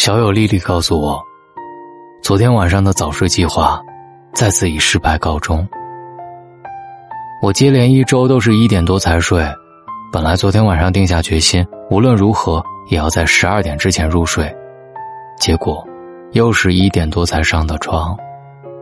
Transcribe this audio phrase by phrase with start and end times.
[0.00, 1.22] 小友丽丽告诉我，
[2.22, 3.78] 昨天晚上的早睡计划
[4.32, 5.68] 再次以失败告终。
[7.42, 9.46] 我接连一周都是一点多才睡，
[10.10, 14.50] 本来昨天晚上定下决心，无论如何也要在十二点之前入睡，
[15.38, 15.86] 结果
[16.32, 18.16] 又是一点多才上的床。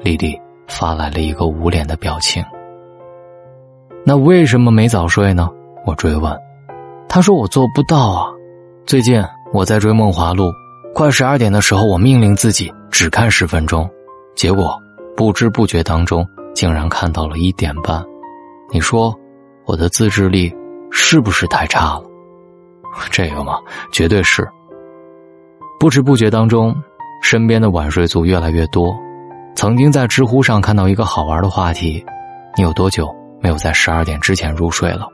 [0.00, 2.42] 丽丽发来了一个捂脸的表情。
[4.02, 5.50] 那为什么没早睡呢？
[5.84, 6.34] 我追问。
[7.06, 8.28] 她说我做不到啊。
[8.86, 10.44] 最近我在追《梦华录》。
[10.94, 13.88] 快十二点的时候，我命令自己只看十分钟，
[14.36, 14.78] 结果
[15.16, 18.04] 不知不觉当中竟然看到了一点半。
[18.70, 19.14] 你说
[19.64, 20.54] 我的自制力
[20.90, 22.02] 是不是太差了？
[23.10, 23.58] 这个嘛，
[23.90, 24.46] 绝对是。
[25.80, 26.74] 不知不觉当中，
[27.22, 28.94] 身边的晚睡族越来越多。
[29.56, 32.04] 曾经在知乎上看到一个好玩的话题：
[32.56, 33.08] 你有多久
[33.40, 35.08] 没有在十二点之前入睡了？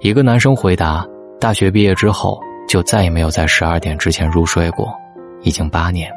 [0.00, 1.06] 一个男生回答：
[1.38, 2.40] 大学毕业之后。
[2.70, 4.96] 就再也没有在十二点之前入睡过，
[5.42, 6.08] 已经八年，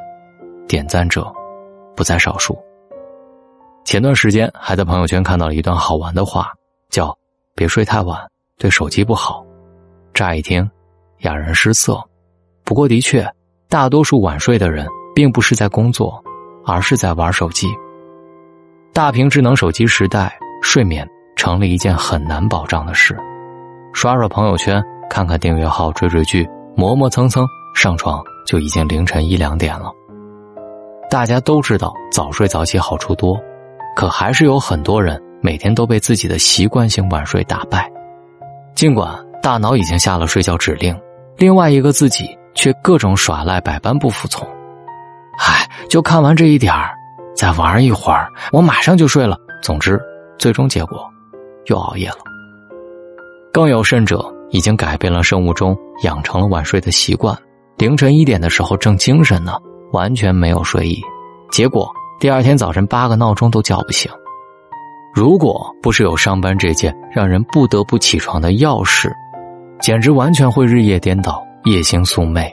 [0.68, 1.26] 点赞者
[1.96, 2.56] 不在少数。
[3.84, 6.54] 前段时间还在朋友圈看到了一段好玩的话，
[6.92, 7.18] 叫
[7.58, 8.20] “别睡太晚，
[8.60, 9.44] 对手机不好”。
[10.14, 10.70] 乍一听，
[11.22, 12.00] 哑然失色。
[12.64, 13.28] 不过的确，
[13.68, 14.86] 大多数晚睡的人
[15.16, 16.24] 并不是在工作，
[16.68, 17.68] 而是在玩手机。
[18.94, 23.18] 大屏智能手机时代，睡眠成了一件很难保障的事。
[23.92, 24.80] 刷刷朋友圈。
[25.10, 29.92] 看看订阅号，追追剧，磨磨蹭蹭，上床就已经凌晨一两点了。
[31.10, 33.40] 大家都知道早睡早起好处多，
[33.96, 37.88] 可还是有很多人每天都被自己的习惯性晚睡打败。
[38.74, 41.00] 尽管大脑已经下了睡觉指令，
[41.38, 44.48] 另外一个自己却各种耍赖，百般不服从。
[45.38, 46.92] 唉，就看完这一点儿，
[47.36, 49.38] 再玩一会儿，我马上就睡了。
[49.62, 50.02] 总之，
[50.40, 51.08] 最终结果
[51.66, 52.18] 又熬夜了。
[53.52, 54.34] 更有甚者。
[54.54, 57.36] 已经改变了生物钟，养成了晚睡的习惯。
[57.76, 59.58] 凌晨一点的时候正精神呢，
[59.92, 61.02] 完全没有睡意，
[61.52, 64.10] 结果第二天早晨八个闹钟都叫不醒。
[65.14, 69.12] 如果不是有上班这件让人不得不起床的要事，
[69.82, 72.48] 简直完全会日夜颠倒，夜星宿寐。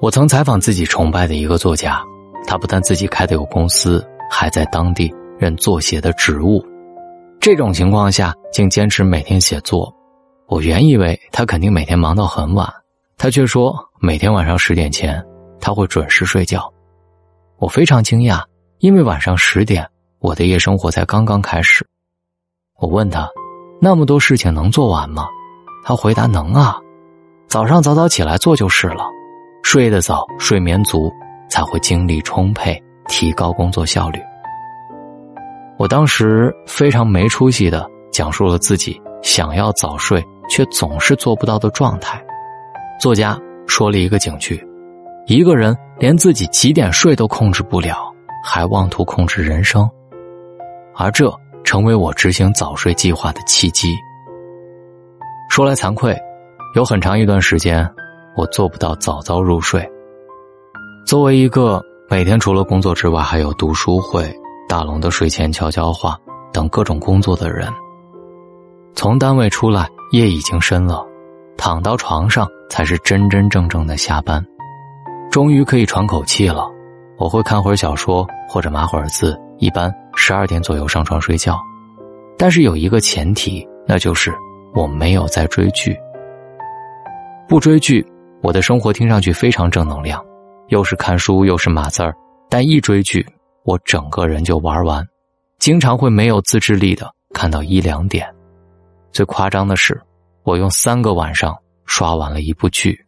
[0.00, 2.00] 我曾采访自己崇拜的一个作家，
[2.46, 6.64] 他不但自己开的有公司，还在当地任作协的职务，
[7.40, 9.92] 这种情况下竟坚持每天写作。
[10.52, 12.70] 我原以为他肯定每天忙到很晚，
[13.16, 15.24] 他却说每天晚上十点前
[15.58, 16.70] 他会准时睡觉。
[17.56, 18.42] 我非常惊讶，
[18.80, 21.86] 因为晚上十点我的夜生活才刚刚开始。
[22.78, 23.26] 我问他，
[23.80, 25.26] 那么多事情能做完吗？
[25.86, 26.78] 他回答能啊，
[27.46, 29.06] 早上早早起来做就是了。
[29.62, 31.10] 睡得早，睡眠足，
[31.48, 34.20] 才会精力充沛，提高工作效率。
[35.78, 40.22] 我当时非常没出息的讲述了自己想要早睡。
[40.50, 42.22] 却总是做不到的状态。
[43.00, 44.62] 作家说了一个警句：
[45.24, 48.12] 一个人连自己几点睡都控制不了，
[48.44, 49.88] 还妄图控制人生，
[50.94, 51.32] 而这
[51.64, 53.96] 成为我执行早睡计划的契机。
[55.48, 56.14] 说来惭愧，
[56.74, 57.88] 有很长一段时间，
[58.36, 59.88] 我做不到早早入睡。
[61.06, 64.30] 作为一个每天除了工作之外还有读书会、
[64.68, 66.18] 大龙的睡前悄悄话
[66.52, 67.72] 等各种工作的人，
[68.94, 69.88] 从单位出来。
[70.12, 71.02] 夜已经深了，
[71.56, 74.44] 躺到床上才是真真正正的下班，
[75.30, 76.70] 终于可以喘口气了。
[77.16, 81.58] 我会看会儿小说或者码会儿字，一般十二点左右上床睡觉。
[82.36, 84.30] 但是有一个前提，那就是
[84.74, 85.96] 我没有在追剧。
[87.48, 88.06] 不追剧，
[88.42, 90.22] 我的生活听上去非常正能量，
[90.68, 92.14] 又是看书又是码字儿。
[92.50, 93.26] 但一追剧，
[93.64, 95.02] 我整个人就玩完，
[95.58, 98.28] 经常会没有自制力的看到一两点。
[99.12, 100.00] 最夸张的是，
[100.42, 102.98] 我用三个晚上刷完了一部剧，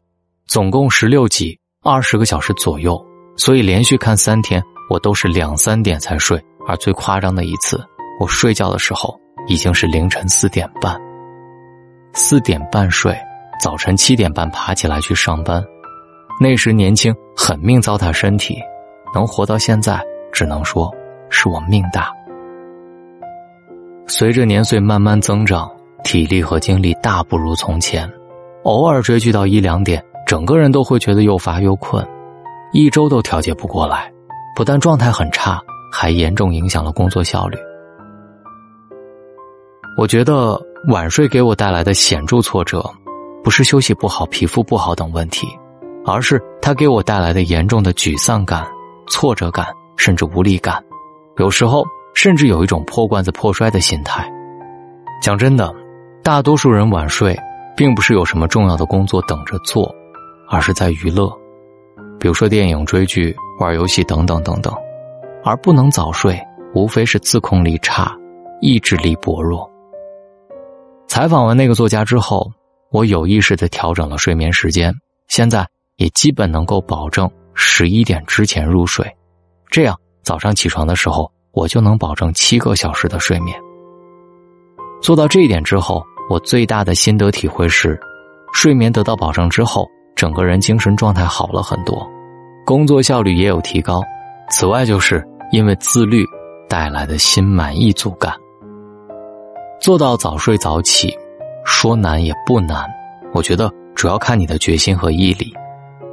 [0.47, 3.03] 总共十六集，二十个小时左右。
[3.37, 6.41] 所以连续看三天，我都是两三点才睡。
[6.66, 7.82] 而最夸张的一次，
[8.20, 10.98] 我睡觉的时候已经是凌晨四点半。
[12.12, 13.19] 四点半睡，
[13.61, 15.64] 早晨七点半爬起来去上班。
[16.38, 18.58] 那时年轻，狠命糟蹋身体，
[19.14, 20.00] 能活到现在，
[20.32, 20.94] 只能说
[21.28, 22.12] 是我命大。
[24.06, 25.74] 随着年岁慢慢增长。
[26.04, 28.08] 体力和精力大不如从前，
[28.62, 32.06] 偶尔追剧到一两点，整个人都会觉得又乏又困，
[32.72, 34.12] 一周都调节不过来，
[34.54, 35.58] 不但状态很差，
[35.90, 37.58] 还严重影响了工作效率。
[39.98, 42.84] 我觉得晚睡给我带来的显著挫折，
[43.42, 45.46] 不是休息不好、皮肤不好等问题，
[46.04, 48.66] 而是它给我带来的严重的沮丧感、
[49.08, 49.66] 挫折感，
[49.96, 50.82] 甚至无力感，
[51.38, 51.82] 有时候
[52.14, 54.30] 甚至有一种破罐子破摔的心态。
[55.22, 55.74] 讲真的。
[56.25, 57.38] 大多数人晚睡，
[57.76, 59.94] 并不是有什么重要的工作等着做，
[60.49, 61.31] 而是在娱乐。
[62.19, 64.75] 比如说电影、追剧、玩游戏等等等等，
[65.44, 66.41] 而不能早睡，
[66.75, 68.17] 无非是自控力差、
[68.62, 69.71] 意志力薄弱。
[71.06, 72.50] 采访完那个作家之后，
[72.91, 74.94] 我有意识的调整了睡眠时间，
[75.29, 79.06] 现在也基本能够保证十一点之前入睡，
[79.71, 83.55] 这样早上起床的时候，我就能保证七个小时的睡眠。
[85.03, 87.99] 做到这一点之后，我最大的心得体会是，
[88.53, 92.06] 睡眠得到保障之后，整个人精神状态好了很多，
[92.65, 94.03] 工作效率也有提高。
[94.50, 95.23] 此外，就是
[95.53, 96.25] 因为自律
[96.69, 98.35] 带来的心满意足感。
[99.81, 101.15] 做到早睡早起，
[101.65, 102.88] 说难也不难，
[103.35, 105.53] 我觉得主要看你的决心和毅力。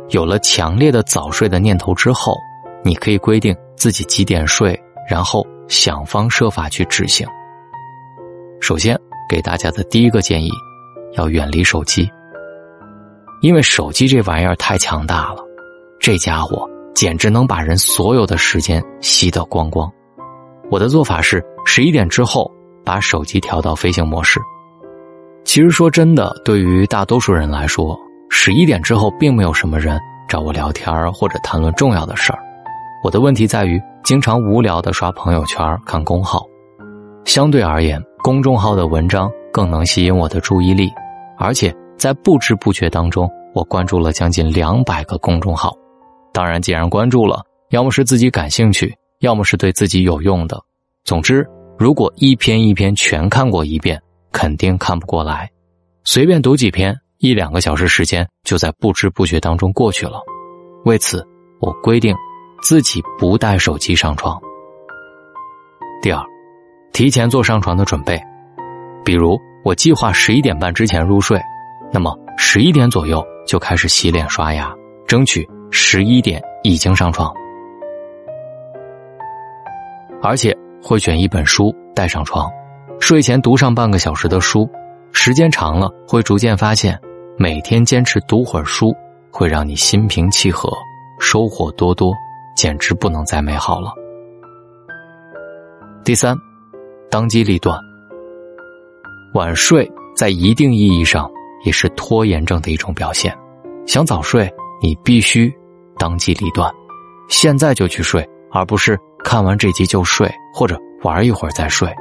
[0.09, 2.35] 有了强烈的早睡的念头之后，
[2.83, 4.77] 你可以规定自己几点睡，
[5.09, 7.25] 然后想方设法去执行。
[8.59, 8.99] 首先，
[9.31, 10.49] 给大家的第一个建议，
[11.13, 12.05] 要远离手机。
[13.41, 15.37] 因为手机这玩意儿太强大了，
[16.01, 19.89] 这家伙简直能把人所有的时间吸得光光。
[20.69, 22.51] 我的做法是，十一点之后
[22.83, 24.37] 把手机调到飞行模式。
[25.45, 27.97] 其实说真的，对于大多数人来说，
[28.29, 32.39] 十一点之后并没有什么人找我聊天或者谈论重要的事儿。
[33.01, 36.45] 我的问题在于，经常无聊的刷朋友圈、看公号。
[37.23, 40.91] 相对而言，公众号的文章更能吸引我的注意力，
[41.37, 45.75] 而且在不知不觉当中，我关注了将近两百个公众号。
[46.31, 50.61] 当然，既然关注了，要么是自己感兴趣，要么是对自己有用的。
[51.03, 51.45] 总之，
[51.79, 53.99] 如果一篇一篇全看过一遍，
[54.31, 55.49] 肯定看不过来。
[56.03, 60.21] 随便读几篇，一两个小时时间就在不知不觉当中过去了。
[60.85, 61.25] 为此，
[61.59, 62.15] 我规定
[62.61, 64.39] 自己不带手机上床。
[66.03, 66.30] 第二。
[66.93, 68.21] 提前做上床的准备，
[69.03, 71.39] 比如我计划十一点半之前入睡，
[71.91, 74.73] 那么十一点左右就开始洗脸刷牙，
[75.07, 77.33] 争取十一点已经上床。
[80.21, 82.51] 而且会选一本书带上床，
[82.99, 84.69] 睡前读上半个小时的书，
[85.13, 86.99] 时间长了会逐渐发现，
[87.37, 88.93] 每天坚持读会儿书
[89.31, 90.69] 会让你心平气和，
[91.19, 92.13] 收获多多，
[92.55, 93.93] 简直不能再美好了。
[96.03, 96.35] 第三。
[97.11, 97.77] 当机立断，
[99.33, 99.85] 晚睡
[100.15, 101.29] 在一定意义上
[101.65, 103.37] 也是拖延症的一种表现。
[103.85, 104.49] 想早睡，
[104.81, 105.53] 你必须
[105.97, 106.71] 当机立断，
[107.27, 111.93] 现在就去睡，而不是看完这集就睡，或者玩一会儿再睡。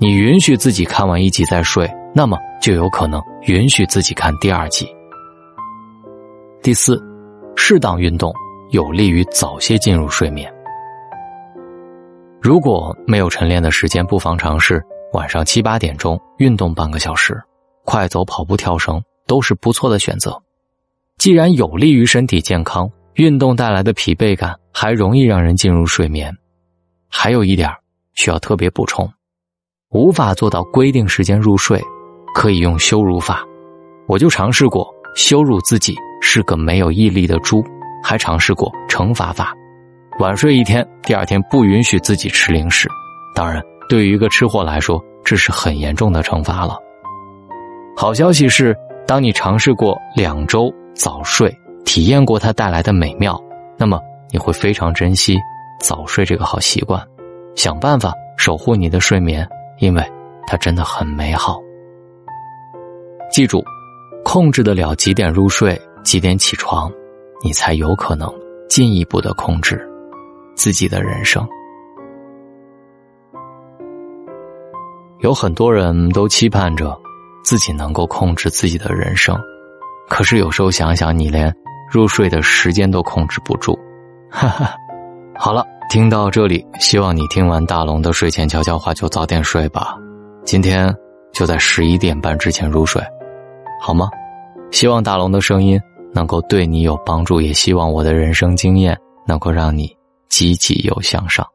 [0.00, 4.88] 你允许自己看完一集再睡，那么就有可能允许自己看第二集。
[6.64, 7.00] 第四，
[7.54, 8.34] 适当运动
[8.70, 10.52] 有利于早些进入睡眠。
[12.46, 14.80] 如果没有晨练的时间，不妨尝试
[15.14, 17.36] 晚上七八点钟运动半个小时，
[17.84, 20.40] 快走、跑步、跳绳都是不错的选择。
[21.18, 26.32] 既然有利于身体健康，运动带来的疲惫感还容易让人进入睡眠。
[27.08, 27.68] 还有一点
[28.14, 29.12] 需要特别补充：
[29.90, 31.82] 无法做到规定时间入睡，
[32.32, 33.44] 可以用羞辱法。
[34.06, 37.60] 我就尝试过羞辱自己是个没有毅力的猪，
[38.04, 39.52] 还尝试过惩罚法。
[40.18, 42.88] 晚睡一天，第二天不允许自己吃零食。
[43.34, 46.78] 当然，对于一个吃货来说，这是很严重的惩罚了。
[47.94, 48.74] 好消息是，
[49.06, 51.54] 当你尝试过两周早睡，
[51.84, 53.38] 体验过它带来的美妙，
[53.76, 55.36] 那么你会非常珍惜
[55.80, 56.98] 早睡这个好习惯，
[57.54, 59.46] 想办法守护你的睡眠，
[59.80, 60.02] 因为
[60.46, 61.60] 它真的很美好。
[63.30, 63.62] 记住，
[64.24, 66.90] 控制得了几点入睡、几点起床，
[67.44, 68.32] 你才有可能
[68.66, 69.86] 进一步的控制。
[70.56, 71.46] 自己的人生，
[75.20, 76.98] 有很多人都期盼着
[77.44, 79.38] 自己能够控制自己的人生，
[80.08, 81.54] 可是有时候想想，你连
[81.92, 83.78] 入睡的时间都控制不住。
[84.30, 84.74] 哈哈，
[85.36, 89.94] 好了，听到这里，希望你听完大龙的睡前悄悄话就早点睡吧。
[90.42, 90.92] 今天
[91.32, 93.02] 就在十一点半之前入睡，
[93.80, 94.08] 好吗？
[94.72, 95.78] 希望大龙的声音
[96.14, 99.94] 能够对你有帮助，也希望我的人生经验能够让你。
[100.28, 101.46] 积极又向上，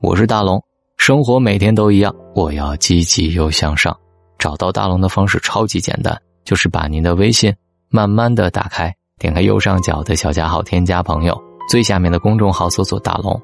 [0.00, 0.62] 我是大龙。
[0.96, 3.96] 生活每天都一样，我要积极又向上。
[4.38, 7.54] 找到大龙的方式超级简单，就是把您的微信
[7.88, 11.40] 慢慢的打开，点开右上角的小加号，添加朋友，
[11.70, 13.40] 最下面的公众号搜索大龙。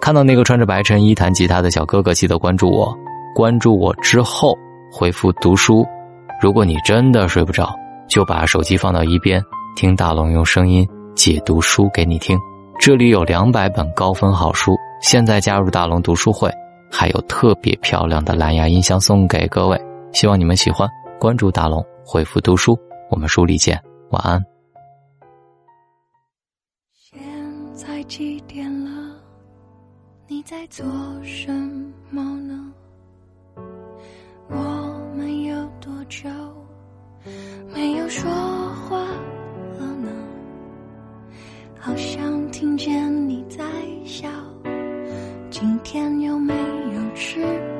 [0.00, 2.96] 看到那个穿着白衬衣弹吉他的小哥哥，记得关注我。
[3.34, 4.56] 关注我之后
[4.92, 5.86] 回复读书。
[6.40, 7.74] 如果你真的睡不着，
[8.08, 9.42] 就把手机放到一边，
[9.76, 12.38] 听大龙用声音解读书给你听。
[12.80, 16.50] 这里有两百本高分好书现在加入大龙读书会
[16.90, 19.78] 还有特别漂亮的蓝牙音箱送给各位
[20.14, 20.88] 希望你们喜欢。
[21.20, 22.74] 关注大龙回复读书
[23.10, 24.42] 我们书里见晚安。
[26.94, 27.20] 现
[27.74, 29.14] 在几点了？
[30.26, 30.86] 你在做
[31.22, 31.52] 什
[32.08, 32.72] 么呢？
[34.48, 34.54] 我
[35.14, 36.30] 们有多久
[37.74, 38.30] 没有说
[38.88, 39.02] 话
[39.78, 40.08] 了呢？
[41.78, 43.64] 好像听见你在
[44.04, 44.28] 笑
[45.50, 47.40] 今天有没有吃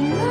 [0.00, 0.29] Amen.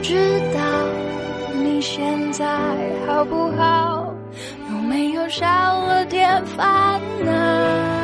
[0.00, 0.14] 不知
[0.54, 0.60] 道
[1.62, 2.46] 你现在
[3.06, 4.14] 好不好，
[4.70, 7.99] 有没有少了点烦恼？